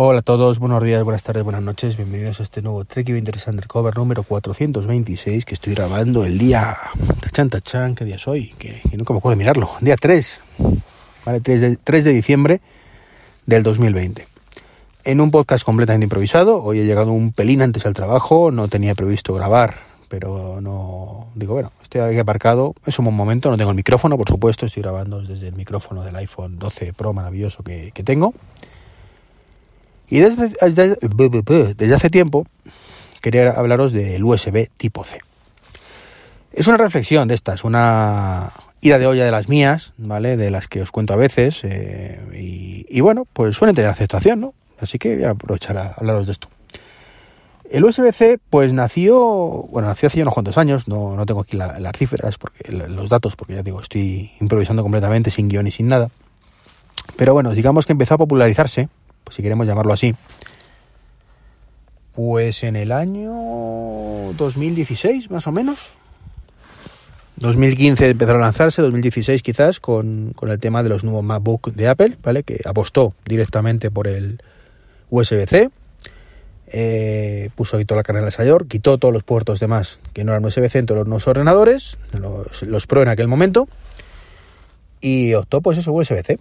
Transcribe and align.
Hola 0.00 0.20
a 0.20 0.22
todos, 0.22 0.60
buenos 0.60 0.80
días, 0.84 1.02
buenas 1.02 1.24
tardes, 1.24 1.42
buenas 1.42 1.60
noches, 1.60 1.96
bienvenidos 1.96 2.38
a 2.38 2.44
este 2.44 2.62
nuevo 2.62 2.84
Trek 2.84 3.08
Inventors 3.08 3.48
Undercover 3.48 3.96
número 3.96 4.22
426 4.22 5.44
que 5.44 5.54
estoy 5.54 5.74
grabando 5.74 6.24
el 6.24 6.38
día 6.38 6.76
tachan 7.20 7.50
tachan, 7.50 7.96
¿qué 7.96 8.04
día 8.04 8.14
es 8.14 8.28
hoy? 8.28 8.50
Que, 8.60 8.80
que 8.88 8.96
nunca 8.96 9.12
me 9.12 9.18
acuerdo 9.18 9.36
de 9.36 9.42
mirarlo, 9.42 9.68
día 9.80 9.96
3, 9.96 10.40
¿vale? 11.26 11.40
3 11.40 11.60
de, 11.60 11.76
3 11.78 12.04
de 12.04 12.12
diciembre 12.12 12.60
del 13.44 13.64
2020. 13.64 14.24
En 15.02 15.20
un 15.20 15.32
podcast 15.32 15.64
completamente 15.64 16.04
improvisado, 16.04 16.62
hoy 16.62 16.78
he 16.78 16.84
llegado 16.84 17.10
un 17.10 17.32
pelín 17.32 17.60
antes 17.60 17.84
al 17.84 17.94
trabajo, 17.94 18.52
no 18.52 18.68
tenía 18.68 18.94
previsto 18.94 19.34
grabar, 19.34 19.80
pero 20.08 20.60
no, 20.60 21.26
digo, 21.34 21.54
bueno, 21.54 21.72
estoy 21.82 22.02
aquí 22.02 22.20
aparcado, 22.20 22.76
es 22.86 22.96
un 23.00 23.06
buen 23.06 23.16
momento, 23.16 23.50
no 23.50 23.56
tengo 23.56 23.70
el 23.70 23.76
micrófono, 23.76 24.16
por 24.16 24.28
supuesto, 24.28 24.64
estoy 24.64 24.84
grabando 24.84 25.20
desde 25.22 25.48
el 25.48 25.56
micrófono 25.56 26.04
del 26.04 26.14
iPhone 26.14 26.60
12 26.60 26.92
Pro 26.92 27.12
maravilloso 27.12 27.64
que, 27.64 27.90
que 27.92 28.04
tengo. 28.04 28.32
Y 30.10 30.20
desde, 30.20 30.48
desde, 30.60 31.94
hace 31.94 32.10
tiempo 32.10 32.46
quería 33.20 33.50
hablaros 33.50 33.92
del 33.92 34.24
USB 34.24 34.68
tipo 34.76 35.04
C. 35.04 35.18
Es 36.52 36.66
una 36.66 36.78
reflexión 36.78 37.28
de 37.28 37.34
estas, 37.34 37.64
una 37.64 38.52
ida 38.80 38.98
de 38.98 39.06
olla 39.06 39.24
de 39.24 39.30
las 39.30 39.48
mías, 39.48 39.92
¿vale? 39.98 40.36
De 40.36 40.50
las 40.50 40.66
que 40.66 40.80
os 40.80 40.90
cuento 40.90 41.12
a 41.12 41.16
veces. 41.16 41.60
Eh, 41.64 42.18
y, 42.34 42.86
y, 42.88 43.00
bueno, 43.00 43.26
pues 43.32 43.56
suelen 43.56 43.76
tener 43.76 43.90
aceptación, 43.90 44.40
¿no? 44.40 44.54
Así 44.80 44.98
que 44.98 45.16
voy 45.16 45.24
a 45.24 45.30
aprovechar 45.30 45.76
a 45.76 45.94
hablaros 45.98 46.26
de 46.26 46.32
esto. 46.32 46.48
El 47.70 47.84
USB-C, 47.84 48.38
pues 48.48 48.72
nació, 48.72 49.18
bueno, 49.70 49.88
nació 49.88 50.06
hace 50.06 50.22
unos 50.22 50.32
cuantos 50.32 50.56
años, 50.56 50.88
no, 50.88 51.14
no 51.16 51.26
tengo 51.26 51.40
aquí 51.40 51.56
la, 51.56 51.78
las 51.78 51.92
cifras, 51.96 52.38
porque, 52.38 52.72
los 52.72 53.10
datos, 53.10 53.36
porque 53.36 53.54
ya 53.54 53.62
digo, 53.62 53.82
estoy 53.82 54.30
improvisando 54.40 54.82
completamente, 54.82 55.30
sin 55.30 55.48
guion 55.48 55.66
y 55.66 55.70
sin 55.70 55.88
nada. 55.88 56.08
Pero 57.16 57.34
bueno, 57.34 57.52
digamos 57.52 57.84
que 57.84 57.92
empezó 57.92 58.14
a 58.14 58.18
popularizarse 58.18 58.88
pues 59.28 59.36
si 59.36 59.42
queremos 59.42 59.66
llamarlo 59.66 59.92
así, 59.92 60.14
pues 62.14 62.62
en 62.62 62.76
el 62.76 62.92
año 62.92 63.30
2016 64.38 65.30
más 65.30 65.46
o 65.46 65.52
menos. 65.52 65.92
2015 67.36 68.08
empezó 68.08 68.30
a 68.30 68.38
lanzarse, 68.38 68.80
2016 68.80 69.42
quizás, 69.42 69.80
con, 69.80 70.32
con 70.34 70.50
el 70.50 70.58
tema 70.58 70.82
de 70.82 70.88
los 70.88 71.04
nuevos 71.04 71.22
MacBook 71.24 71.72
de 71.74 71.88
Apple, 71.88 72.16
¿vale? 72.22 72.42
Que 72.42 72.62
apostó 72.64 73.12
directamente 73.26 73.90
por 73.90 74.08
el 74.08 74.40
USB-C. 75.10 75.68
Eh, 76.68 77.50
puso 77.54 77.76
ahí 77.76 77.84
toda 77.84 77.98
la 77.98 78.04
carne 78.04 78.22
al 78.22 78.28
asador, 78.28 78.66
quitó 78.66 78.96
todos 78.96 79.12
los 79.12 79.24
puertos 79.24 79.60
demás 79.60 80.00
que 80.14 80.24
no 80.24 80.32
eran 80.32 80.42
USB-C 80.42 80.78
en 80.78 80.86
los 80.86 81.06
nuevos 81.06 81.28
ordenadores, 81.28 81.98
los, 82.18 82.62
los 82.62 82.86
Pro 82.86 83.02
en 83.02 83.08
aquel 83.08 83.28
momento, 83.28 83.68
y 85.02 85.34
optó 85.34 85.60
pues 85.60 85.76
eso, 85.76 85.92
USB-C. 85.92 86.38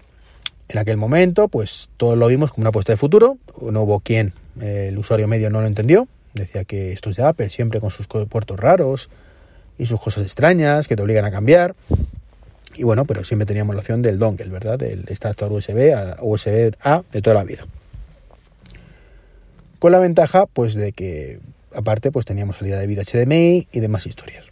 En 0.70 0.78
aquel 0.80 0.98
momento, 0.98 1.48
pues 1.48 1.90
todos 1.98 2.18
lo 2.18 2.28
vimos 2.28 2.52
como 2.52 2.64
una 2.64 2.70
apuesta 2.70 2.94
de 2.94 2.98
futuro. 2.98 3.38
No 3.62 3.84
hubo 3.84 4.00
quien, 4.02 4.34
eh, 4.60 4.88
el 4.90 4.98
usuario 4.98 5.28
medio 5.28 5.50
no 5.50 5.62
lo 5.62 5.68
entendió. 5.68 6.08
Decía 6.34 6.66
que 6.66 6.92
esto 6.92 7.10
es 7.10 7.16
de 7.16 7.23
Apple, 7.23 7.50
siempre 7.50 7.80
con 7.80 7.90
sus 7.90 8.08
puertos 8.08 8.60
raros 8.60 9.10
y 9.78 9.86
sus 9.86 10.02
cosas 10.02 10.23
extrañas 10.23 10.88
que 10.88 10.95
te 10.95 11.02
obligan 11.02 11.26
a 11.26 11.32
cambiar. 11.32 11.76
Y 12.76 12.84
bueno, 12.84 13.06
pero 13.06 13.23
siempre 13.23 13.45
teníamos 13.45 13.76
la 13.76 13.80
opción 13.80 14.02
del 14.02 14.20
dongle, 14.20 14.50
¿verdad? 14.50 14.78
Del 14.78 15.06
extractor 15.08 15.52
USB 15.52 15.94
a 15.95 16.18
USB 16.22 16.76
A 16.82 17.02
de 17.12 17.22
toda 17.22 17.36
la 17.36 17.44
vida. 17.44 17.66
Con 19.80 19.92
la 19.92 20.00
ventaja, 20.00 20.45
pues, 20.48 20.76
de 20.76 20.92
que 20.92 21.40
aparte, 21.73 22.12
pues 22.12 22.26
teníamos 22.26 22.58
salida 22.58 22.80
de 22.80 22.88
vídeo 22.88 23.04
HDMI 23.04 23.68
y 23.72 23.80
demás 23.80 24.06
historias. 24.06 24.45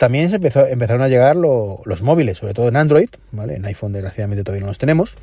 También 0.00 0.30
se 0.30 0.36
empezaron 0.36 1.02
a 1.02 1.08
llegar 1.08 1.36
lo, 1.36 1.82
los 1.84 2.00
móviles, 2.00 2.38
sobre 2.38 2.54
todo 2.54 2.68
en 2.68 2.76
Android. 2.76 3.10
En 3.34 3.66
iPhone 3.66 3.92
desgraciadamente 3.92 4.42
todavía 4.42 4.62
no 4.62 4.68
los 4.68 4.78
tenemos, 4.78 5.14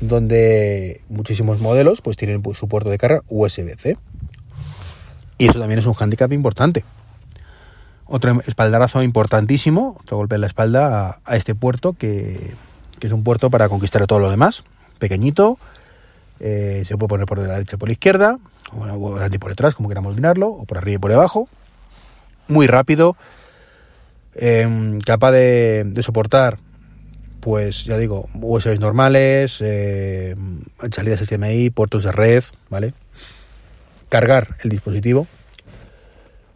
donde 0.00 1.00
muchísimos 1.08 1.58
modelos 1.58 2.00
pues 2.00 2.16
tienen 2.16 2.44
su 2.54 2.68
puerto 2.68 2.90
de 2.90 2.98
carga 2.98 3.22
USB-C. 3.28 3.96
Y 5.38 5.48
eso 5.48 5.58
también 5.58 5.80
es 5.80 5.86
un 5.86 5.94
hándicap 5.94 6.32
importante. 6.32 6.84
Otro 8.06 8.40
espaldarazo 8.46 9.02
importantísimo, 9.02 9.96
otro 10.00 10.18
golpe 10.18 10.36
en 10.36 10.42
la 10.42 10.46
espalda 10.46 11.18
a, 11.24 11.36
este 11.36 11.56
puerto 11.56 11.94
que, 11.94 12.52
es 13.00 13.10
un 13.10 13.24
puerto 13.24 13.50
para 13.50 13.68
conquistar 13.68 14.00
a 14.04 14.06
todo 14.06 14.20
lo 14.20 14.30
demás. 14.30 14.62
Pequeñito, 15.00 15.58
eh, 16.38 16.84
se 16.86 16.96
puede 16.96 17.08
poner 17.08 17.26
por 17.26 17.38
la 17.38 17.54
derecha 17.54 17.78
por 17.78 17.88
la 17.88 17.94
izquierda, 17.94 18.38
o 18.72 19.18
por 19.40 19.50
detrás, 19.50 19.74
como 19.74 19.88
queramos 19.88 20.14
mirarlo, 20.14 20.50
o 20.50 20.66
por 20.66 20.78
arriba 20.78 20.94
y 20.94 20.98
por 20.98 21.10
debajo. 21.10 21.48
Muy 22.46 22.68
rápido, 22.68 23.16
eh, 24.34 24.98
capaz 25.04 25.32
de, 25.32 25.92
soportar, 26.02 26.58
pues 27.40 27.84
ya 27.84 27.98
digo, 27.98 28.28
USB 28.34 28.78
normales, 28.78 29.58
eh, 29.60 30.36
salidas 30.92 31.22
HDMI, 31.22 31.70
puertos 31.70 32.04
de 32.04 32.12
red, 32.12 32.44
¿vale? 32.68 32.94
Cargar 34.08 34.56
el 34.62 34.70
dispositivo. 34.70 35.26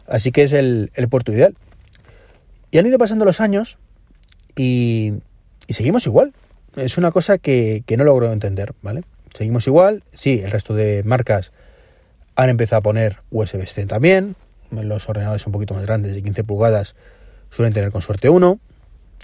Así 0.07 0.31
que 0.31 0.43
es 0.43 0.53
el, 0.53 0.89
puerto 1.09 1.31
ideal. 1.31 1.55
Y 2.71 2.77
han 2.77 2.85
ido 2.85 2.97
pasando 2.97 3.25
los 3.25 3.41
años 3.41 3.77
y, 4.55 5.13
seguimos 5.67 6.05
igual. 6.05 6.33
Es 6.75 6.97
una 6.97 7.11
cosa 7.11 7.37
que, 7.37 7.83
que, 7.85 7.97
no 7.97 8.03
logro 8.03 8.31
entender, 8.31 8.73
¿vale? 8.81 9.03
Seguimos 9.33 9.65
igual. 9.67 10.03
Sí, 10.13 10.41
el 10.43 10.51
resto 10.51 10.75
de 10.75 11.03
marcas 11.03 11.53
han 12.35 12.49
empezado 12.49 12.79
a 12.79 12.83
poner 12.83 13.19
USB-C 13.31 13.85
también. 13.85 14.35
Los 14.71 15.07
ordenadores 15.07 15.45
un 15.45 15.53
poquito 15.53 15.73
más 15.73 15.83
grandes, 15.83 16.13
de 16.13 16.21
15 16.21 16.43
pulgadas, 16.43 16.95
suelen 17.55 17.73
tener 17.73 17.91
con 17.91 18.01
suerte 18.01 18.27
uno. 18.27 18.59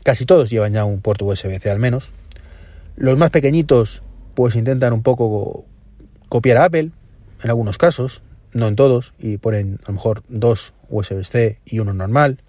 Casi 0.03 0.25
todos 0.25 0.49
llevan 0.49 0.71
ya 0.71 0.85
un 0.85 1.01
puerto 1.01 1.25
USB-C 1.25 1.69
al 1.69 1.79
menos. 1.79 2.11
Los 2.95 3.17
más 3.17 3.29
pequeñitos 3.29 4.03
pues 4.35 4.55
intentan 4.55 4.93
un 4.93 5.03
poco 5.03 5.65
copiar 6.29 6.57
a 6.57 6.65
Apple, 6.65 6.91
en 7.43 7.49
algunos 7.49 7.77
casos, 7.77 8.23
no 8.53 8.69
en 8.69 8.77
todos, 8.77 9.13
y 9.19 9.37
ponen 9.37 9.79
a 9.83 9.87
lo 9.87 9.95
mejor 9.95 10.23
dos 10.29 10.73
USB-C 10.87 11.59
y 11.65 11.79
uno 11.79 11.93
normal. 11.93 12.41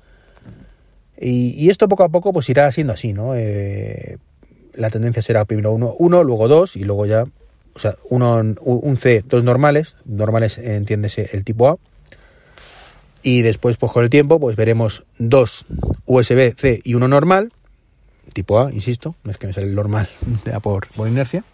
Y, 1.20 1.68
esto 1.68 1.88
poco 1.88 2.04
a 2.04 2.08
poco 2.08 2.32
pues 2.32 2.48
irá 2.48 2.70
siendo 2.70 2.92
así, 2.92 3.12
¿no? 3.12 3.34
Eh, 3.34 4.18
la 4.74 4.88
tendencia 4.88 5.20
será 5.20 5.44
primero 5.44 5.72
uno, 5.72 5.94
uno, 5.98 6.22
luego 6.22 6.46
dos 6.46 6.76
y 6.76 6.84
luego 6.84 7.06
ya, 7.06 7.24
o 7.74 7.78
sea, 7.78 7.96
uno, 8.08 8.40
un 8.60 8.96
C, 8.96 9.24
dos 9.28 9.42
normales, 9.42 9.96
normales 10.04 10.58
entiéndese 10.58 11.30
el 11.32 11.44
tipo 11.44 11.68
A, 11.68 11.78
y 13.22 13.42
después 13.42 13.76
pues 13.76 13.92
con 13.92 14.04
el 14.04 14.10
tiempo 14.10 14.40
pues 14.40 14.56
veremos 14.56 15.04
dos 15.18 15.66
USB-C 16.06 16.80
y 16.84 16.94
uno 16.94 17.08
normal 17.08 17.52
tipo 18.32 18.60
A, 18.60 18.72
insisto, 18.72 19.14
no 19.24 19.30
es 19.30 19.38
que 19.38 19.46
me 19.46 19.52
sale 19.52 19.66
el 19.66 19.74
normal 19.74 20.08
ya 20.44 20.60
por, 20.60 20.86
por 20.88 21.08
inercia 21.08 21.44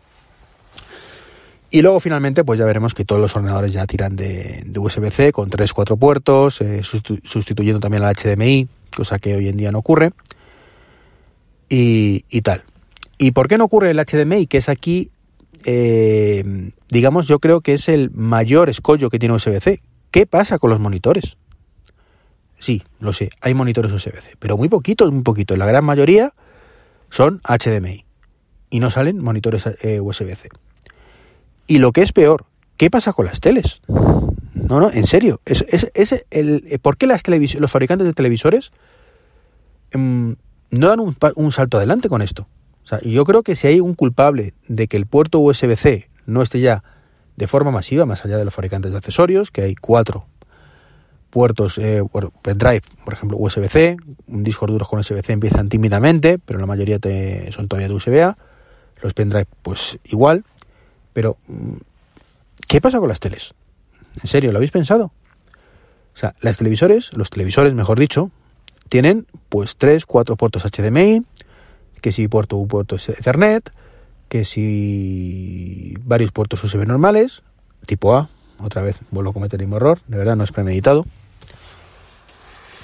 y 1.70 1.82
luego 1.82 2.00
finalmente 2.00 2.44
pues 2.44 2.58
ya 2.58 2.64
veremos 2.64 2.94
que 2.94 3.04
todos 3.04 3.20
los 3.20 3.36
ordenadores 3.36 3.72
ya 3.72 3.86
tiran 3.86 4.16
de, 4.16 4.62
de 4.64 4.80
USB-C 4.80 5.32
con 5.32 5.50
3-4 5.50 5.98
puertos, 5.98 6.60
eh, 6.62 6.80
sustituyendo 6.82 7.78
también 7.78 8.02
al 8.02 8.14
HDMI, 8.14 8.68
cosa 8.96 9.18
que 9.18 9.36
hoy 9.36 9.48
en 9.48 9.58
día 9.58 9.70
no 9.70 9.80
ocurre 9.80 10.12
y, 11.68 12.24
y 12.30 12.40
tal. 12.40 12.62
¿Y 13.18 13.32
por 13.32 13.48
qué 13.48 13.58
no 13.58 13.64
ocurre 13.64 13.90
el 13.90 13.98
HDMI? 13.98 14.46
Que 14.46 14.58
es 14.58 14.68
aquí, 14.70 15.10
eh, 15.64 16.70
digamos, 16.88 17.26
yo 17.26 17.38
creo 17.38 17.60
que 17.60 17.74
es 17.74 17.88
el 17.88 18.10
mayor 18.12 18.70
escollo 18.70 19.10
que 19.10 19.18
tiene 19.18 19.34
USB-C. 19.34 19.80
¿Qué 20.10 20.24
pasa 20.24 20.58
con 20.58 20.70
los 20.70 20.80
monitores? 20.80 21.36
Sí, 22.58 22.82
lo 22.98 23.12
sé, 23.12 23.30
hay 23.40 23.54
monitores 23.54 23.92
USB-C, 23.92 24.36
pero 24.38 24.56
muy 24.56 24.68
poquitos, 24.68 25.12
muy 25.12 25.22
poquitos. 25.22 25.56
La 25.56 25.66
gran 25.66 25.84
mayoría 25.84 26.34
son 27.10 27.40
HDMI 27.44 28.04
y 28.70 28.80
no 28.80 28.90
salen 28.90 29.22
monitores 29.22 29.64
eh, 29.82 30.00
USB-C. 30.00 30.48
Y 31.66 31.78
lo 31.78 31.92
que 31.92 32.02
es 32.02 32.12
peor, 32.12 32.46
¿qué 32.76 32.90
pasa 32.90 33.12
con 33.12 33.26
las 33.26 33.40
teles? 33.40 33.80
No, 33.86 34.80
no, 34.80 34.90
en 34.90 35.06
serio. 35.06 35.40
Es, 35.44 35.64
es, 35.68 35.90
es 35.94 36.24
el, 36.30 36.80
¿Por 36.82 36.96
qué 36.96 37.06
las 37.06 37.22
los 37.28 37.70
fabricantes 37.70 38.06
de 38.06 38.12
televisores 38.12 38.72
mmm, 39.94 40.32
no 40.70 40.88
dan 40.88 41.00
un, 41.00 41.16
un, 41.36 41.52
salto 41.52 41.76
adelante 41.76 42.08
con 42.08 42.22
esto? 42.22 42.48
O 42.84 42.86
sea, 42.86 43.00
yo 43.02 43.24
creo 43.24 43.42
que 43.42 43.54
si 43.54 43.68
hay 43.68 43.80
un 43.80 43.94
culpable 43.94 44.54
de 44.66 44.88
que 44.88 44.96
el 44.96 45.06
puerto 45.06 45.38
USB-C 45.38 46.10
no 46.26 46.42
esté 46.42 46.60
ya 46.60 46.82
de 47.36 47.46
forma 47.46 47.70
masiva, 47.70 48.04
más 48.04 48.24
allá 48.24 48.36
de 48.36 48.44
los 48.44 48.52
fabricantes 48.52 48.90
de 48.90 48.98
accesorios, 48.98 49.50
que 49.50 49.62
hay 49.62 49.74
cuatro 49.74 50.26
puertos, 51.30 51.78
eh, 51.78 52.02
pendrive, 52.42 52.82
por 53.04 53.14
ejemplo, 53.14 53.36
USB-C, 53.38 53.96
discos 54.26 54.70
duros 54.70 54.88
con 54.88 55.00
USB-C 55.00 55.32
empiezan 55.32 55.68
tímidamente, 55.68 56.38
pero 56.38 56.58
la 56.58 56.66
mayoría 56.66 56.98
te, 56.98 57.50
son 57.52 57.68
todavía 57.68 57.88
de 57.88 57.94
USB-A, 57.94 58.36
los 59.02 59.14
pendrive 59.14 59.46
pues 59.62 59.98
igual, 60.04 60.44
pero 61.12 61.36
¿qué 62.66 62.80
pasa 62.80 62.98
con 62.98 63.08
las 63.08 63.20
teles? 63.20 63.54
¿En 64.22 64.28
serio? 64.28 64.52
¿Lo 64.52 64.58
habéis 64.58 64.70
pensado? 64.70 65.12
O 66.14 66.18
sea, 66.18 66.34
las 66.40 66.56
televisores, 66.58 67.16
los 67.16 67.30
televisores, 67.30 67.74
mejor 67.74 67.98
dicho, 67.98 68.30
tienen 68.88 69.26
pues 69.48 69.76
tres, 69.76 70.06
cuatro 70.06 70.36
puertos 70.36 70.64
HDMI, 70.64 71.24
que 72.00 72.12
si 72.12 72.28
puerto 72.28 72.56
un 72.56 72.68
puerto 72.68 72.96
Ethernet, 72.96 73.70
que 74.28 74.44
si 74.44 75.94
varios 76.04 76.32
puertos 76.32 76.62
USB 76.64 76.86
normales, 76.86 77.42
tipo 77.86 78.16
A, 78.16 78.28
otra 78.58 78.82
vez 78.82 79.00
vuelvo 79.10 79.30
a 79.30 79.32
cometer 79.32 79.60
el 79.60 79.66
mismo 79.66 79.76
error, 79.76 80.00
de 80.06 80.18
verdad 80.18 80.36
no 80.36 80.44
es 80.44 80.52
premeditado. 80.52 81.06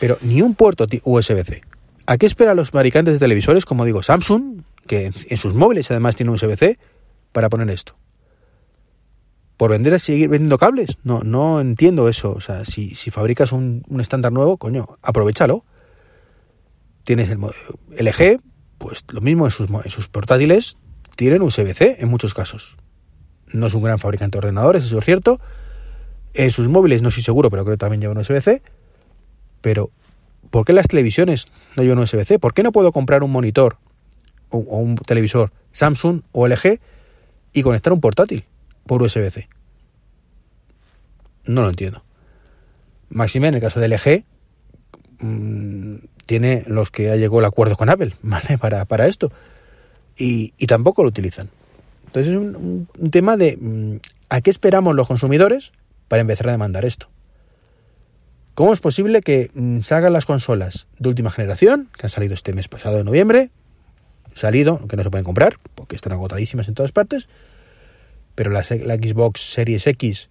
Pero 0.01 0.19
ni 0.23 0.43
un 0.43 0.55
puerto 0.55 0.87
USB-C. 1.05 1.63
¿A 2.07 2.19
qué 2.19 2.27
esperan 2.27 2.57
los 2.57 2.71
fabricantes 2.71 3.15
de 3.15 3.21
televisores, 3.21 3.65
como 3.65 3.85
digo, 3.85 4.03
Samsung, 4.03 4.63
que 4.87 5.13
en 5.29 5.37
sus 5.37 5.55
móviles 5.55 5.91
además 5.91 6.17
tiene 6.17 6.33
USB-C, 6.33 6.79
para 7.33 7.49
poner 7.49 7.71
esto? 7.71 7.97
por 9.57 9.71
vender 9.71 9.99
seguir 10.01 10.29
vendiendo 10.29 10.59
cables. 10.59 10.99
No, 11.05 11.21
no 11.23 11.61
entiendo 11.61 12.09
eso. 12.09 12.33
O 12.33 12.41
sea, 12.41 12.65
si, 12.65 12.95
si 12.95 13.11
fabricas 13.11 13.53
un, 13.53 13.85
un 13.89 14.01
estándar 14.01 14.33
nuevo, 14.33 14.57
coño, 14.57 14.99
aprovechalo. 15.03 15.65
Tienes 17.05 17.29
el 17.29 17.39
LG, 17.39 18.41
pues 18.79 19.05
lo 19.11 19.21
mismo 19.21 19.45
en 19.45 19.51
sus, 19.51 19.69
en 19.71 19.91
sus 19.91 20.09
portátiles, 20.09 20.79
tienen 21.17 21.43
USB-C 21.43 21.97
en 22.01 22.09
muchos 22.09 22.35
casos. 22.35 22.77
No 23.53 23.67
es 23.67 23.75
un 23.75 23.83
gran 23.83 23.99
fabricante 23.99 24.37
de 24.37 24.47
ordenadores, 24.47 24.85
eso 24.85 24.99
es 24.99 25.05
cierto. 25.05 25.39
En 26.33 26.51
sus 26.51 26.69
móviles 26.69 27.03
no 27.03 27.09
estoy 27.09 27.23
seguro, 27.23 27.51
pero 27.51 27.65
creo 27.65 27.77
que 27.77 27.81
también 27.81 28.01
llevan 28.01 28.19
USB-C. 28.19 28.63
Pero, 29.65 29.91
¿por 30.51 30.67
qué 30.67 30.75
las 30.75 30.89
televisiones 30.89 31.47
no 31.75 31.83
llevan 31.83 31.99
USB-C? 32.01 32.39
¿Por 32.39 32.53
qué 32.53 32.63
no 32.63 32.71
puedo 32.71 32.93
comprar 32.93 33.23
un 33.23 33.33
monitor 33.33 33.79
o, 34.51 34.59
un 34.59 34.95
televisor 34.97 35.53
Samsung 35.73 36.21
o 36.33 36.47
LG 36.47 36.81
y 37.55 37.63
conectar 37.63 37.91
un 37.95 38.03
portátil 38.03 38.45
por 38.85 39.03
USB-C? 39.03 39.49
No 41.47 41.63
lo 41.63 41.71
entiendo. 41.71 42.05
Máxime 43.09 43.49
en 43.49 43.55
el 43.55 43.63
caso 43.63 43.81
de 43.81 43.89
LG 43.89 44.25
mmm, 45.21 45.95
tiene 46.27 46.65
los 46.67 46.91
que 46.91 47.11
ha 47.11 47.17
llegado 47.17 47.39
el 47.39 47.47
acuerdo 47.47 47.77
con 47.77 47.89
Apple, 47.89 48.15
¿vale? 48.23 48.59
Para, 48.59 48.85
para 48.85 49.07
esto. 49.07 49.33
Y, 50.15 50.53
y, 50.59 50.67
tampoco 50.67 51.05
lo 51.05 51.09
utilizan. 51.09 51.49
Entonces 52.05 52.35
es 52.35 52.39
un, 52.39 52.87
tema 53.11 53.39
de 53.39 53.57
mmm, 53.59 53.97
a 54.29 54.43
qué 54.43 54.51
esperamos 54.51 54.95
los 54.95 55.09
consumidores 55.09 55.73
para 56.09 56.21
empezar 56.21 56.51
a 56.51 56.53
demandar 56.53 56.85
esto. 56.85 57.09
¿Cómo 58.55 58.73
es 58.73 58.81
posible 58.81 59.21
que 59.21 59.51
mmm, 59.55 59.81
salgan 59.81 60.13
las 60.13 60.27
consolas 60.27 60.87
de 60.99 61.09
última 61.09 61.31
generación, 61.31 61.89
que 61.97 62.07
han 62.07 62.11
salido 62.11 62.35
este 62.35 62.53
mes 62.53 62.69
pasado 62.69 62.97
de 62.97 63.05
noviembre, 63.05 63.51
salido, 64.33 64.87
que 64.87 64.97
no 64.97 65.03
se 65.03 65.11
pueden 65.11 65.25
comprar, 65.25 65.59
porque 65.75 65.97
están 65.97 66.13
agotadísimas 66.13 66.69
en 66.69 66.75
todas 66.75 66.93
partes, 66.93 67.29
pero 68.35 68.51
la, 68.51 68.63
Xbox 68.63 69.41
Series 69.41 69.87
X 69.89 70.31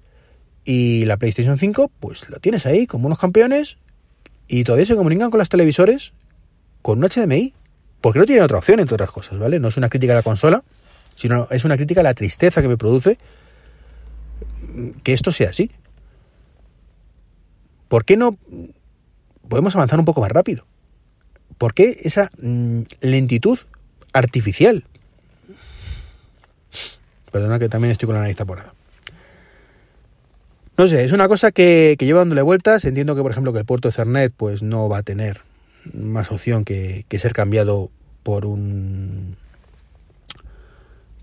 y 0.63 1.05
la 1.05 1.17
PlayStation 1.17 1.57
5, 1.57 1.91
pues 1.99 2.29
lo 2.29 2.37
tienes 2.37 2.65
ahí 2.65 2.87
como 2.87 3.07
unos 3.07 3.19
campeones 3.19 3.77
y 4.47 4.63
todavía 4.63 4.85
se 4.85 4.95
comunican 4.95 5.29
con 5.29 5.39
las 5.39 5.49
televisores 5.49 6.13
con 6.81 6.99
un 6.99 7.09
HDMI, 7.09 7.53
porque 7.99 8.19
no 8.19 8.25
tienen 8.25 8.43
otra 8.43 8.57
opción, 8.57 8.79
entre 8.79 8.95
otras 8.95 9.11
cosas, 9.11 9.39
¿vale? 9.39 9.59
No 9.59 9.67
es 9.69 9.77
una 9.77 9.89
crítica 9.89 10.13
a 10.13 10.17
la 10.17 10.23
consola, 10.23 10.63
sino 11.15 11.47
es 11.51 11.65
una 11.65 11.75
crítica 11.75 12.01
a 12.01 12.03
la 12.03 12.13
tristeza 12.13 12.61
que 12.61 12.67
me 12.67 12.77
produce 12.77 13.17
que 15.03 15.13
esto 15.13 15.31
sea 15.31 15.49
así. 15.49 15.71
¿Por 17.93 18.05
qué 18.05 18.17
no 18.17 18.39
podemos 19.47 19.75
avanzar 19.75 19.99
un 19.99 20.05
poco 20.05 20.19
más 20.19 20.31
rápido? 20.31 20.65
¿Por 21.59 21.75
qué 21.75 21.99
esa 22.01 22.31
mmm, 22.41 22.81
lentitud 23.01 23.59
artificial? 24.13 24.83
Perdona 27.31 27.59
que 27.59 27.69
también 27.69 27.91
estoy 27.91 28.07
con 28.07 28.15
la 28.15 28.21
nariz 28.21 28.35
taponada. 28.35 28.73
No 30.75 30.87
sé, 30.87 31.03
es 31.03 31.11
una 31.11 31.27
cosa 31.27 31.51
que, 31.51 31.95
que 31.99 32.07
llevo 32.07 32.17
dándole 32.17 32.41
vueltas. 32.41 32.83
Entiendo 32.85 33.15
que, 33.15 33.21
por 33.21 33.29
ejemplo, 33.29 33.53
que 33.53 33.59
el 33.59 33.65
puerto 33.65 33.89
Ethernet 33.89 34.33
pues 34.35 34.63
no 34.63 34.89
va 34.89 34.97
a 34.97 35.03
tener 35.03 35.41
más 35.93 36.31
opción 36.31 36.65
que 36.65 37.05
ser 37.19 37.33
cambiado 37.33 37.91
por 38.23 38.47
un 38.47 39.37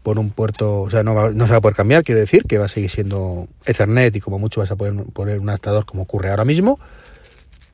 por 0.02 0.18
un 0.18 0.30
puerto, 0.30 0.82
o 0.82 0.90
sea, 0.90 1.02
no, 1.02 1.14
va, 1.14 1.30
no 1.30 1.46
se 1.46 1.52
va 1.52 1.58
a 1.58 1.60
poder 1.60 1.76
cambiar, 1.76 2.04
quiero 2.04 2.20
decir, 2.20 2.44
que 2.44 2.58
va 2.58 2.66
a 2.66 2.68
seguir 2.68 2.90
siendo 2.90 3.48
Ethernet 3.66 4.14
y 4.16 4.20
como 4.20 4.38
mucho 4.38 4.60
vas 4.60 4.70
a 4.70 4.76
poder 4.76 4.94
poner 5.12 5.38
un 5.38 5.48
adaptador 5.48 5.84
como 5.84 6.02
ocurre 6.02 6.30
ahora 6.30 6.44
mismo, 6.44 6.78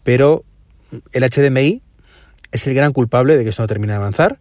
pero 0.03 0.45
el 1.13 1.23
HDMI 1.23 1.83
es 2.53 2.67
el 2.67 2.75
gran 2.75 2.93
culpable 2.93 3.37
de 3.37 3.45
que 3.45 3.51
esto 3.51 3.63
no 3.63 3.69
termine 3.69 3.93
de 3.93 3.99
avanzar 3.99 4.39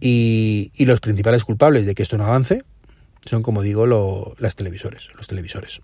y, 0.00 0.72
los 0.84 1.00
principales 1.00 1.44
culpables 1.44 1.86
de 1.86 1.94
que 1.94 2.02
esto 2.02 2.18
no 2.18 2.24
avance 2.24 2.62
son, 3.24 3.42
como 3.42 3.62
digo, 3.62 3.86
lo, 3.86 4.34
las 4.38 4.56
televisores, 4.56 5.10
los 5.16 5.26
televisores. 5.26 5.80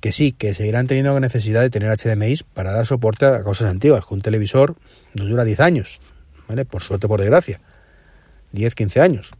Que 0.00 0.12
sí, 0.12 0.32
que 0.32 0.54
seguirán 0.54 0.86
teniendo 0.86 1.18
necesidad 1.18 1.60
de 1.60 1.70
tener 1.70 1.90
HDMI 1.90 2.36
para 2.54 2.72
dar 2.72 2.86
soporte 2.86 3.26
a 3.26 3.42
cosas 3.42 3.70
antiguas, 3.70 4.06
que 4.06 4.14
un 4.14 4.22
televisor 4.22 4.76
nos 5.14 5.28
dura 5.28 5.44
10 5.44 5.60
años, 5.60 6.00
¿vale? 6.48 6.64
Por 6.64 6.82
suerte, 6.82 7.08
por 7.08 7.20
desgracia. 7.20 7.60
10, 8.52 8.74
15 8.74 9.00
años. 9.00 9.32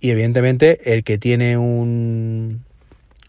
Y 0.00 0.10
evidentemente 0.10 0.92
el 0.92 1.04
que 1.04 1.18
tiene 1.18 1.56
un, 1.56 2.64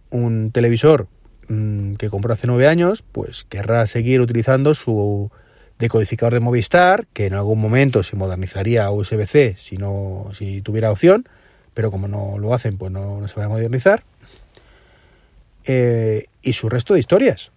un 0.10 0.52
televisor 0.52 1.08
mmm, 1.48 1.96
que 1.96 2.10
compró 2.10 2.34
hace 2.34 2.48
9 2.48 2.68
años, 2.68 3.04
pues 3.12 3.46
querrá 3.46 3.88
seguir 3.88 4.22
utilizando 4.22 4.74
su 4.74 5.32
decodificador 5.80 6.34
de 6.34 6.40
Movistar, 6.40 7.08
que 7.14 7.28
en 7.28 7.34
algún 7.34 7.62
momento 7.62 8.04
se 8.04 8.16
modernizaría 8.16 8.86
a 8.86 8.92
USB-C 8.92 9.56
si, 9.58 9.78
no, 9.78 10.30
si 10.34 10.62
tuviera 10.62 10.92
opción, 10.92 11.28
pero 11.74 11.92
como 11.92 12.08
no 12.08 12.38
lo 12.40 12.54
hacen, 12.54 12.78
pues 12.78 12.92
no, 12.92 13.22
no 13.22 13.28
se 13.28 13.40
va 13.40 13.46
a 13.46 13.50
modernizar. 13.50 14.04
Eh, 15.66 16.26
y 16.42 16.54
su 16.54 16.70
resto 16.70 16.94
de 16.94 17.02
historias. 17.02 17.52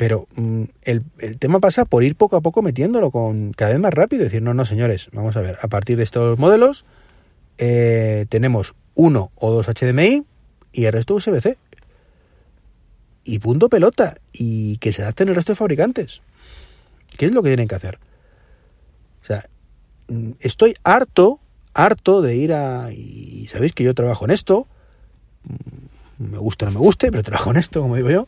Pero 0.00 0.28
mmm, 0.34 0.62
el, 0.84 1.02
el, 1.18 1.36
tema 1.36 1.60
pasa 1.60 1.84
por 1.84 2.04
ir 2.04 2.16
poco 2.16 2.34
a 2.34 2.40
poco 2.40 2.62
metiéndolo 2.62 3.10
con 3.10 3.52
cada 3.52 3.72
vez 3.72 3.80
más 3.80 3.92
rápido. 3.92 4.24
Decir, 4.24 4.40
no, 4.40 4.54
no, 4.54 4.64
señores, 4.64 5.10
vamos 5.12 5.36
a 5.36 5.42
ver, 5.42 5.58
a 5.60 5.68
partir 5.68 5.98
de 5.98 6.04
estos 6.04 6.38
modelos 6.38 6.86
eh, 7.58 8.24
tenemos 8.30 8.74
uno 8.94 9.30
o 9.34 9.52
dos 9.52 9.68
HDMI 9.68 10.24
y 10.72 10.84
el 10.86 10.94
resto 10.94 11.16
USB-C. 11.16 11.58
Y 13.24 13.40
punto 13.40 13.68
pelota. 13.68 14.16
Y 14.32 14.78
que 14.78 14.94
se 14.94 15.02
adapten 15.02 15.28
el 15.28 15.34
resto 15.34 15.52
de 15.52 15.56
fabricantes. 15.56 16.22
¿Qué 17.18 17.26
es 17.26 17.34
lo 17.34 17.42
que 17.42 17.50
tienen 17.50 17.68
que 17.68 17.74
hacer? 17.74 17.98
O 19.20 19.26
sea, 19.26 19.50
mm, 20.08 20.30
estoy 20.40 20.76
harto, 20.82 21.40
harto 21.74 22.22
de 22.22 22.36
ir 22.36 22.54
a... 22.54 22.90
Y 22.90 23.48
sabéis 23.48 23.74
que 23.74 23.84
yo 23.84 23.92
trabajo 23.92 24.24
en 24.24 24.30
esto. 24.30 24.66
Me 26.16 26.38
gusta 26.38 26.64
o 26.64 26.70
no 26.70 26.78
me 26.78 26.86
guste, 26.86 27.10
pero 27.10 27.22
trabajo 27.22 27.50
en 27.50 27.58
esto, 27.58 27.82
como 27.82 27.96
digo 27.96 28.08
yo 28.08 28.26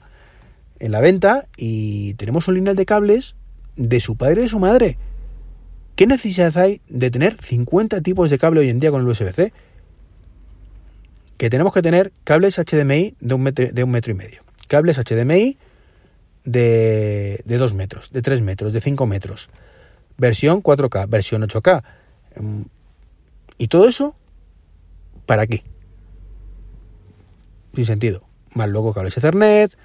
en 0.82 0.90
la 0.90 1.00
venta 1.00 1.46
y 1.56 2.14
tenemos 2.14 2.49
un 2.49 2.56
lineal 2.56 2.75
de 2.75 2.84
cables 2.84 3.37
de 3.76 4.00
su 4.00 4.17
padre 4.17 4.40
y 4.40 4.43
de 4.43 4.49
su 4.49 4.58
madre. 4.58 4.99
¿Qué 5.94 6.08
necesidad 6.08 6.58
hay 6.58 6.81
de 6.88 7.08
tener 7.08 7.37
50 7.40 8.00
tipos 8.00 8.31
de 8.31 8.38
cable 8.38 8.61
hoy 8.61 8.69
en 8.69 8.81
día 8.81 8.90
con 8.90 9.00
el 9.00 9.06
USB-C? 9.06 9.52
Que 11.38 11.50
tenemos 11.50 11.73
que 11.73 11.82
tener 11.82 12.12
cables 12.25 12.58
HDMI 12.58 13.14
de 13.20 13.34
un 13.34 13.43
metro, 13.43 13.69
de 13.73 13.84
un 13.84 13.93
metro 13.93 14.11
y 14.11 14.17
medio, 14.17 14.43
cables 14.67 14.99
HDMI 14.99 15.56
de, 16.44 17.43
de 17.44 17.58
2 17.58 17.75
metros, 17.75 18.11
de 18.11 18.20
3 18.20 18.43
metros, 18.43 18.73
de 18.73 18.81
5 18.81 19.06
metros, 19.06 19.50
versión 20.19 20.64
4K, 20.64 21.08
versión 21.08 21.43
8K. 21.43 21.85
¿Y 23.56 23.69
todo 23.69 23.88
eso? 23.88 24.17
¿Para 25.26 25.46
qué? 25.46 25.62
Sin 27.73 27.87
sentido. 27.87 28.25
Más 28.54 28.68
luego 28.68 28.92
cables 28.92 29.16
Ethernet, 29.16 29.76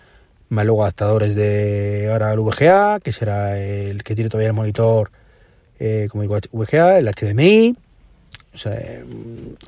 más 0.50 0.66
luego 0.66 0.84
adaptadores 0.84 1.36
de 1.36 2.10
ahora 2.12 2.34
el 2.34 2.40
VGA, 2.40 3.00
que 3.00 3.12
será 3.12 3.60
el 3.60 4.04
que 4.04 4.16
tiene 4.16 4.30
todavía 4.30 4.48
el 4.48 4.54
monitor, 4.54 5.12
eh, 5.80 6.08
como 6.10 6.22
digo, 6.24 6.38
VGA, 6.52 7.00
el 7.00 7.08
HDMI, 7.08 7.76
o 8.54 8.58
sea, 8.58 8.80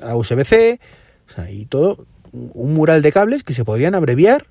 a 0.02 0.16
USB-C, 0.16 0.80
o 1.28 1.32
sea, 1.32 1.50
y 1.50 1.66
todo, 1.66 2.06
un 2.32 2.74
mural 2.74 3.02
de 3.02 3.12
cables 3.12 3.44
que 3.44 3.52
se 3.52 3.64
podrían 3.64 3.94
abreviar 3.94 4.46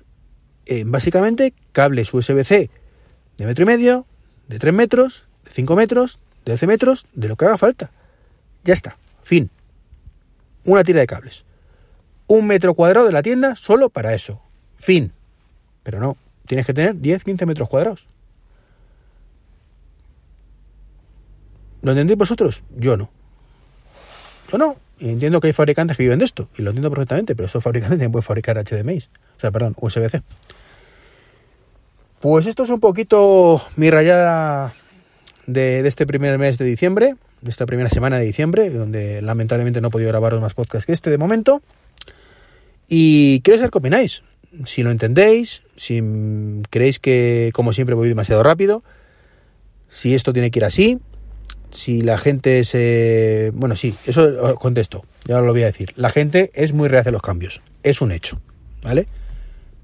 en 0.66 0.90
básicamente 0.90 1.52
cables 1.72 2.12
USB-C 2.14 2.70
de 3.40 3.46
metro 3.46 3.62
y 3.62 3.66
medio, 3.66 4.06
de 4.48 4.58
3 4.58 4.74
metros, 4.74 5.26
de 5.44 5.50
5 5.50 5.74
metros, 5.74 6.20
de 6.44 6.52
12 6.52 6.66
metros, 6.66 7.06
de 7.14 7.28
lo 7.28 7.36
que 7.36 7.46
haga 7.46 7.56
falta. 7.56 7.90
Ya 8.64 8.74
está, 8.74 8.98
fin. 9.22 9.50
Una 10.66 10.84
tira 10.84 11.00
de 11.00 11.06
cables. 11.06 11.44
Un 12.26 12.46
metro 12.46 12.74
cuadrado 12.74 13.06
de 13.06 13.12
la 13.12 13.22
tienda 13.22 13.56
solo 13.56 13.88
para 13.88 14.14
eso. 14.14 14.42
Fin. 14.76 15.12
Pero 15.82 16.00
no, 16.00 16.16
tienes 16.46 16.66
que 16.66 16.74
tener 16.74 16.94
10-15 16.96 17.46
metros 17.46 17.68
cuadrados. 17.68 18.06
¿Lo 21.82 21.92
entendéis 21.92 22.18
vosotros? 22.18 22.62
Yo 22.76 22.96
no. 22.96 23.10
Yo 24.50 24.58
no. 24.58 24.76
Y 24.98 25.08
entiendo 25.08 25.40
que 25.40 25.46
hay 25.46 25.52
fabricantes 25.52 25.96
que 25.96 26.02
viven 26.02 26.18
de 26.18 26.26
esto, 26.26 26.48
y 26.58 26.62
lo 26.62 26.70
entiendo 26.70 26.90
perfectamente, 26.90 27.34
pero 27.34 27.46
esos 27.46 27.64
fabricantes 27.64 27.96
también 27.96 28.12
pueden 28.12 28.24
fabricar 28.24 28.62
HDMI. 28.62 28.98
O 28.98 29.40
sea, 29.40 29.50
perdón, 29.50 29.74
USB-C. 29.80 30.22
Pues 32.20 32.46
esto 32.46 32.64
es 32.64 32.70
un 32.70 32.80
poquito 32.80 33.62
mi 33.76 33.90
rayada 33.90 34.74
de, 35.46 35.82
de, 35.82 35.88
este 35.88 36.06
primer 36.06 36.36
mes 36.36 36.58
de 36.58 36.66
diciembre, 36.66 37.14
de 37.40 37.50
esta 37.50 37.64
primera 37.64 37.88
semana 37.88 38.18
de 38.18 38.26
diciembre, 38.26 38.68
donde 38.68 39.22
lamentablemente 39.22 39.80
no 39.80 39.88
he 39.88 39.90
podido 39.90 40.10
grabaros 40.10 40.42
más 40.42 40.52
podcasts 40.52 40.84
que 40.84 40.92
este 40.92 41.08
de 41.08 41.16
momento. 41.16 41.62
Y 42.88 43.40
quiero 43.40 43.56
saber 43.56 43.70
qué 43.70 43.78
opináis 43.78 44.22
si 44.64 44.82
lo 44.82 44.90
entendéis, 44.90 45.62
si 45.76 46.02
creéis 46.70 46.98
que, 46.98 47.50
como 47.54 47.72
siempre, 47.72 47.94
voy 47.94 48.08
demasiado 48.08 48.42
rápido, 48.42 48.82
si 49.88 50.14
esto 50.14 50.32
tiene 50.32 50.50
que 50.50 50.58
ir 50.60 50.64
así, 50.64 51.00
si 51.70 52.02
la 52.02 52.18
gente 52.18 52.64
se... 52.64 53.52
Bueno, 53.54 53.76
sí, 53.76 53.94
eso 54.06 54.54
contesto, 54.56 55.04
ya 55.24 55.40
lo 55.40 55.52
voy 55.52 55.62
a 55.62 55.66
decir. 55.66 55.92
La 55.96 56.10
gente 56.10 56.50
es 56.54 56.72
muy 56.72 56.88
reacia 56.88 57.10
a 57.10 57.12
los 57.12 57.22
cambios, 57.22 57.62
es 57.82 58.00
un 58.00 58.12
hecho, 58.12 58.40
¿vale? 58.82 59.06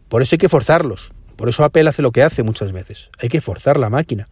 Por 0.08 0.22
eso 0.22 0.34
hay 0.34 0.38
que 0.38 0.48
forzarlos, 0.48 1.12
por 1.36 1.48
eso 1.48 1.64
Apple 1.64 1.88
hace 1.88 2.02
lo 2.02 2.12
que 2.12 2.22
hace 2.22 2.42
muchas 2.42 2.72
veces, 2.72 3.10
hay 3.18 3.28
que 3.28 3.40
forzar 3.40 3.78
la 3.78 3.90
máquina. 3.90 4.28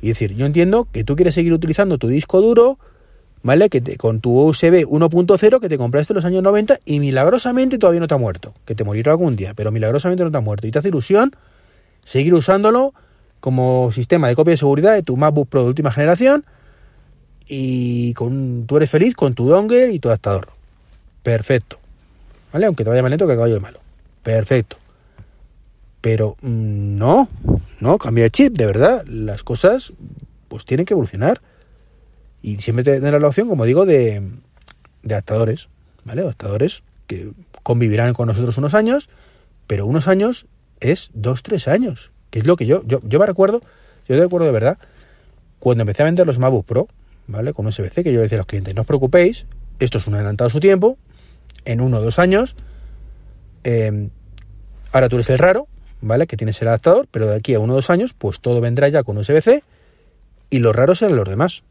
Y 0.00 0.08
decir, 0.08 0.34
yo 0.34 0.46
entiendo 0.46 0.88
que 0.90 1.04
tú 1.04 1.14
quieres 1.14 1.36
seguir 1.36 1.52
utilizando 1.52 1.96
tu 1.96 2.08
disco 2.08 2.40
duro 2.40 2.78
¿vale? 3.42 3.68
Que 3.68 3.80
te, 3.80 3.96
con 3.96 4.20
tu 4.20 4.38
USB 4.38 4.86
1.0 4.86 5.60
que 5.60 5.68
te 5.68 5.78
compraste 5.78 6.12
en 6.12 6.16
los 6.16 6.24
años 6.24 6.42
90 6.42 6.80
y 6.84 7.00
milagrosamente 7.00 7.78
todavía 7.78 8.00
no 8.00 8.08
te 8.08 8.14
ha 8.14 8.18
muerto. 8.18 8.54
Que 8.64 8.74
te 8.74 8.84
morirá 8.84 9.12
algún 9.12 9.36
día, 9.36 9.54
pero 9.54 9.70
milagrosamente 9.70 10.24
no 10.24 10.30
te 10.30 10.38
ha 10.38 10.40
muerto. 10.40 10.66
Y 10.66 10.70
te 10.70 10.78
hace 10.78 10.88
ilusión 10.88 11.34
seguir 12.04 12.34
usándolo 12.34 12.94
como 13.40 13.90
sistema 13.92 14.28
de 14.28 14.36
copia 14.36 14.52
de 14.52 14.56
seguridad 14.56 14.94
de 14.94 15.02
tu 15.02 15.16
MacBook 15.16 15.48
Pro 15.48 15.62
de 15.62 15.68
última 15.68 15.90
generación 15.92 16.44
y 17.48 18.14
con, 18.14 18.66
tú 18.66 18.76
eres 18.76 18.90
feliz 18.90 19.14
con 19.14 19.34
tu 19.34 19.48
dongle 19.48 19.92
y 19.92 19.98
tu 19.98 20.08
adaptador. 20.08 20.48
Perfecto. 21.22 21.78
¿Vale? 22.52 22.66
Aunque 22.66 22.84
te 22.84 22.90
vaya 22.90 23.02
más 23.02 23.10
lento 23.10 23.26
que 23.26 23.32
el 23.32 23.38
caballo 23.38 23.54
de 23.54 23.60
malo. 23.60 23.80
Perfecto. 24.22 24.76
Pero 26.00 26.36
mm, 26.42 26.96
no, 26.98 27.28
no, 27.80 27.98
cambia 27.98 28.24
de 28.24 28.30
chip, 28.30 28.56
de 28.56 28.66
verdad. 28.66 29.04
Las 29.06 29.42
cosas 29.42 29.92
pues 30.48 30.64
tienen 30.64 30.86
que 30.86 30.94
evolucionar. 30.94 31.40
Y 32.42 32.58
siempre 32.60 32.84
tener 32.84 33.20
la 33.20 33.28
opción, 33.28 33.48
como 33.48 33.64
digo, 33.64 33.86
de, 33.86 34.22
adaptadores, 35.04 35.68
¿vale? 36.04 36.22
Adaptadores 36.22 36.82
que 37.06 37.32
convivirán 37.62 38.14
con 38.14 38.26
nosotros 38.26 38.58
unos 38.58 38.74
años, 38.74 39.08
pero 39.66 39.86
unos 39.86 40.08
años 40.08 40.46
es 40.80 41.10
dos, 41.14 41.42
tres 41.42 41.68
años, 41.68 42.10
que 42.30 42.40
es 42.40 42.46
lo 42.46 42.56
que 42.56 42.66
yo, 42.66 42.82
yo, 42.84 43.00
yo 43.04 43.18
me 43.20 43.26
recuerdo, 43.26 43.60
yo 44.08 44.16
te 44.16 44.20
recuerdo 44.20 44.46
de 44.46 44.52
verdad, 44.52 44.78
cuando 45.60 45.82
empecé 45.82 46.02
a 46.02 46.06
vender 46.06 46.26
los 46.26 46.40
MacBook 46.40 46.66
Pro, 46.66 46.88
¿vale? 47.28 47.52
Con 47.52 47.66
USB-C, 47.66 48.02
que 48.02 48.12
yo 48.12 48.20
decía 48.20 48.38
a 48.38 48.40
los 48.40 48.46
clientes, 48.46 48.74
no 48.74 48.80
os 48.80 48.86
preocupéis, 48.86 49.46
esto 49.78 49.98
es 49.98 50.06
un 50.08 50.14
adelantado 50.14 50.50
su 50.50 50.58
tiempo, 50.58 50.98
en 51.64 51.80
uno 51.80 51.98
o 51.98 52.00
dos 52.00 52.18
años, 52.18 52.56
em, 53.62 54.10
ahora 54.90 55.08
tú 55.08 55.16
eres 55.16 55.30
el 55.30 55.38
raro, 55.38 55.68
¿vale? 56.00 56.26
Que 56.26 56.36
tienes 56.36 56.60
el 56.62 56.68
adaptador, 56.68 57.06
pero 57.10 57.28
de 57.28 57.36
aquí 57.36 57.54
a 57.54 57.60
uno 57.60 57.74
o 57.74 57.76
dos 57.76 57.90
años, 57.90 58.12
pues 58.12 58.40
todo 58.40 58.60
vendrá 58.60 58.88
ya 58.88 59.04
con 59.04 59.16
USB-C 59.16 59.62
y 60.50 60.58
los 60.58 60.74
raros 60.74 60.98
serán 60.98 61.16
los 61.16 61.28
demás. 61.28 61.62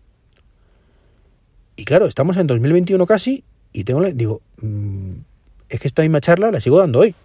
Y 1.75 1.85
claro, 1.85 2.05
estamos 2.05 2.37
en 2.37 2.47
2021 2.47 3.05
casi 3.05 3.43
y 3.73 3.83
tengo, 3.83 4.01
digo, 4.03 4.41
mm, 4.61 5.13
es 5.69 5.79
que 5.79 5.87
esta 5.87 6.01
misma 6.01 6.21
charla 6.21 6.51
la 6.51 6.59
sigo 6.59 6.79
dando 6.79 6.99
hoy. 6.99 7.15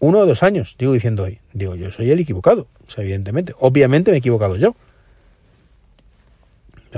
Uno 0.00 0.20
o 0.20 0.26
dos 0.26 0.42
años, 0.44 0.76
digo 0.78 0.92
diciendo 0.92 1.24
hoy. 1.24 1.40
Digo, 1.52 1.74
yo 1.74 1.90
soy 1.90 2.10
el 2.10 2.20
equivocado. 2.20 2.68
O 2.86 2.90
sea, 2.90 3.02
evidentemente. 3.02 3.52
Obviamente 3.58 4.10
me 4.10 4.16
he 4.16 4.20
equivocado 4.20 4.56
yo. 4.56 4.76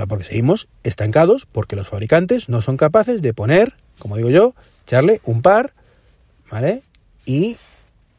porque 0.07 0.23
seguimos 0.23 0.67
estancados 0.83 1.45
porque 1.45 1.75
los 1.75 1.87
fabricantes 1.87 2.47
no 2.47 2.61
son 2.61 2.77
capaces 2.77 3.21
de 3.21 3.33
poner, 3.33 3.73
como 3.99 4.17
digo 4.17 4.29
yo, 4.29 4.53
echarle 4.85 5.19
un 5.25 5.41
par, 5.41 5.73
¿vale? 6.51 6.83
Y 7.25 7.57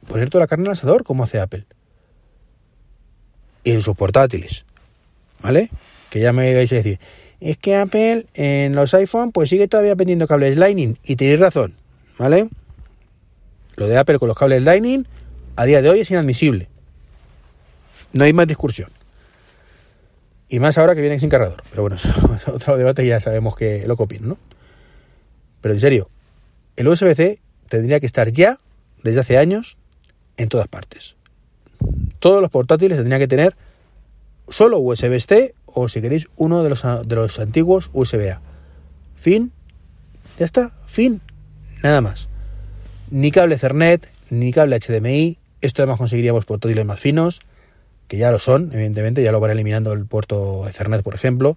poner 0.06 0.30
toda 0.30 0.44
la 0.44 0.48
carne 0.48 0.66
al 0.66 0.72
asador 0.72 1.04
como 1.04 1.22
hace 1.22 1.40
Apple. 1.40 1.64
Y 3.64 3.70
en 3.70 3.82
sus 3.82 3.96
portátiles, 3.96 4.64
¿vale? 5.40 5.70
Que 6.10 6.20
ya 6.20 6.32
me 6.32 6.54
vais 6.54 6.72
a 6.72 6.76
decir, 6.76 6.98
es 7.42 7.58
que 7.58 7.74
Apple 7.74 8.26
en 8.34 8.74
los 8.74 8.94
iPhone 8.94 9.32
pues 9.32 9.48
sigue 9.48 9.66
todavía 9.66 9.96
vendiendo 9.96 10.28
cables 10.28 10.56
Lightning 10.56 10.96
y 11.04 11.16
tenéis 11.16 11.40
razón, 11.40 11.74
¿vale? 12.16 12.48
Lo 13.76 13.88
de 13.88 13.98
Apple 13.98 14.18
con 14.20 14.28
los 14.28 14.38
cables 14.38 14.62
Lightning 14.62 15.06
a 15.56 15.64
día 15.64 15.82
de 15.82 15.90
hoy 15.90 16.00
es 16.00 16.10
inadmisible. 16.10 16.68
No 18.12 18.24
hay 18.24 18.32
más 18.32 18.46
discusión. 18.46 18.90
Y 20.48 20.60
más 20.60 20.78
ahora 20.78 20.94
que 20.94 21.00
vienen 21.00 21.18
sin 21.18 21.30
cargador. 21.30 21.64
Pero 21.70 21.82
bueno, 21.82 21.96
es 22.36 22.48
otro 22.48 22.76
debate 22.76 23.04
ya 23.04 23.18
sabemos 23.18 23.56
que 23.56 23.86
lo 23.88 23.96
copian, 23.96 24.28
¿no? 24.28 24.38
Pero 25.60 25.74
en 25.74 25.80
serio, 25.80 26.10
el 26.76 26.86
USB-C 26.86 27.40
tendría 27.68 27.98
que 27.98 28.06
estar 28.06 28.30
ya, 28.30 28.60
desde 29.02 29.20
hace 29.20 29.38
años, 29.38 29.78
en 30.36 30.48
todas 30.48 30.68
partes. 30.68 31.16
Todos 32.20 32.40
los 32.40 32.50
portátiles 32.50 32.98
tendrían 32.98 33.20
que 33.20 33.28
tener 33.28 33.56
solo 34.48 34.78
USB-C 34.78 35.54
o 35.74 35.88
si 35.88 36.00
queréis 36.00 36.28
uno 36.36 36.62
de 36.62 36.70
los, 36.70 36.82
de 36.82 37.14
los 37.14 37.38
antiguos 37.38 37.90
USB-A. 37.92 38.40
Fin. 39.14 39.52
Ya 40.38 40.44
está. 40.44 40.72
Fin. 40.86 41.20
Nada 41.82 42.00
más. 42.00 42.28
Ni 43.10 43.30
cable 43.30 43.56
Ethernet, 43.56 44.08
ni 44.30 44.52
cable 44.52 44.78
HDMI. 44.78 45.38
Esto 45.60 45.82
además 45.82 45.98
conseguiríamos 45.98 46.44
portátiles 46.44 46.84
más 46.84 46.98
finos, 46.98 47.40
que 48.08 48.16
ya 48.16 48.32
lo 48.32 48.38
son, 48.38 48.70
evidentemente, 48.72 49.22
ya 49.22 49.30
lo 49.30 49.38
van 49.38 49.52
eliminando 49.52 49.92
el 49.92 50.06
puerto 50.06 50.66
Ethernet, 50.68 51.02
por 51.02 51.14
ejemplo. 51.14 51.56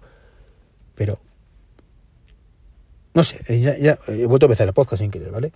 Pero... 0.94 1.18
No 3.14 3.22
sé, 3.22 3.38
ya, 3.60 3.76
ya 3.78 3.98
he 4.08 4.26
vuelto 4.26 4.44
a 4.44 4.48
empezar 4.48 4.68
el 4.68 4.74
podcast 4.74 5.02
sin 5.02 5.10
querer, 5.10 5.30
¿vale? 5.30 5.50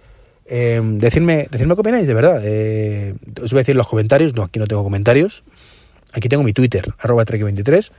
Eh, 0.46 0.80
decidme, 0.82 1.46
qué 1.48 1.64
opináis, 1.64 2.06
de 2.06 2.14
verdad. 2.14 2.40
Eh, 2.42 3.14
os 3.40 3.52
voy 3.52 3.58
a 3.58 3.62
decir 3.62 3.76
los 3.76 3.86
comentarios. 3.86 4.34
No, 4.34 4.42
aquí 4.42 4.58
no 4.58 4.66
tengo 4.66 4.82
comentarios. 4.82 5.44
Aquí 6.12 6.28
tengo 6.28 6.42
mi 6.42 6.52
Twitter, 6.52 6.92
arroba 6.98 7.24
23 7.24 7.92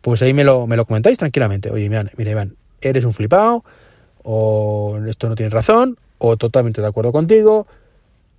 Pues 0.00 0.22
ahí 0.22 0.32
me 0.32 0.44
lo, 0.44 0.66
me 0.66 0.76
lo 0.76 0.84
comentáis 0.84 1.18
tranquilamente. 1.18 1.70
Oye, 1.70 1.88
mira, 1.88 2.04
mira, 2.16 2.30
Iván, 2.30 2.56
eres 2.80 3.04
un 3.04 3.12
flipado, 3.12 3.64
o 4.22 4.98
esto 5.08 5.28
no 5.28 5.34
tienes 5.34 5.52
razón, 5.52 5.98
o 6.18 6.36
totalmente 6.36 6.80
de 6.80 6.86
acuerdo 6.86 7.12
contigo, 7.12 7.66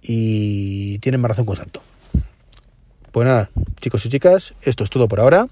y 0.01 0.99
tienes 0.99 1.19
más 1.19 1.29
razón 1.29 1.45
con 1.45 1.55
Santo. 1.55 1.81
Pues 3.11 3.25
nada, 3.25 3.49
chicos 3.81 4.05
y 4.05 4.09
chicas, 4.09 4.53
esto 4.61 4.83
es 4.83 4.89
todo 4.89 5.07
por 5.07 5.19
ahora. 5.19 5.47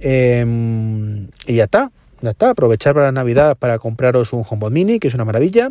Em, 0.00 1.28
y 1.46 1.54
ya 1.54 1.64
está, 1.64 1.90
ya 2.20 2.30
está. 2.30 2.50
Aprovechar 2.50 2.94
para 2.94 3.06
la 3.06 3.12
Navidad 3.12 3.56
para 3.56 3.78
compraros 3.78 4.32
un 4.32 4.44
HomePod 4.48 4.72
Mini, 4.72 4.98
que 4.98 5.08
es 5.08 5.14
una 5.14 5.24
maravilla. 5.24 5.70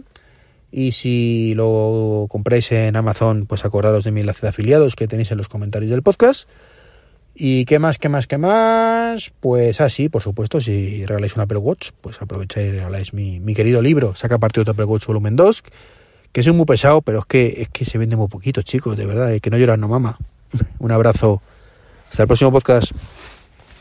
Y 0.71 0.93
si 0.93 1.53
lo 1.55 2.27
compráis 2.29 2.71
en 2.71 2.95
Amazon, 2.95 3.45
pues 3.45 3.65
acordaros 3.65 4.03
de 4.03 4.11
mi 4.11 4.21
enlace 4.21 4.41
de 4.41 4.49
afiliados 4.49 4.95
que 4.95 5.07
tenéis 5.07 5.31
en 5.31 5.37
los 5.37 5.47
comentarios 5.47 5.91
del 5.91 6.01
podcast. 6.01 6.49
¿Y 7.37 7.65
qué 7.65 7.79
más, 7.79 7.97
qué 7.97 8.07
más, 8.07 8.27
qué 8.27 8.37
más? 8.37 9.33
Pues 9.41 9.81
así, 9.81 10.07
por 10.07 10.21
supuesto, 10.21 10.61
si 10.61 11.05
regaláis 11.05 11.35
un 11.35 11.41
Apple 11.41 11.57
Watch, 11.57 11.91
pues 11.99 12.21
aprovecháis 12.21 12.69
y 12.69 12.71
regaláis 12.71 13.13
mi, 13.13 13.41
mi 13.41 13.53
querido 13.53 13.81
libro, 13.81 14.15
Saca 14.15 14.37
partido 14.37 14.63
de 14.63 14.71
Apple 14.71 14.85
Watch 14.85 15.05
Volumen 15.05 15.35
2, 15.35 15.63
que 16.31 16.39
es 16.39 16.47
muy 16.53 16.65
pesado, 16.65 17.01
pero 17.01 17.19
es 17.19 17.25
que, 17.25 17.61
es 17.61 17.69
que 17.69 17.83
se 17.83 17.97
vende 17.97 18.15
muy 18.15 18.29
poquito, 18.29 18.61
chicos, 18.61 18.97
de 18.97 19.05
verdad, 19.05 19.37
que 19.41 19.49
no 19.49 19.57
lloran, 19.57 19.81
no 19.81 19.89
mama. 19.89 20.17
un 20.79 20.91
abrazo. 20.91 21.41
Hasta 22.09 22.23
el 22.23 22.27
próximo 22.27 22.53
podcast. 22.53 22.93